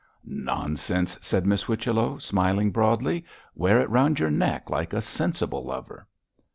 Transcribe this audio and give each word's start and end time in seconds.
'Nonsense!' 0.25 1.19
said 1.21 1.45
Miss 1.45 1.61
Whichello, 1.65 2.17
smiling 2.17 2.71
broadly; 2.71 3.23
'wear 3.53 3.79
it 3.81 3.89
round 3.91 4.17
your 4.19 4.31
neck 4.31 4.67
like 4.67 4.93
a 4.93 4.99
sensible 4.99 5.63
lover.' 5.63 6.07